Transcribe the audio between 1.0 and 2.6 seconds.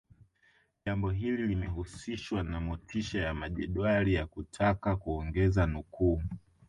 hili limehusishwa na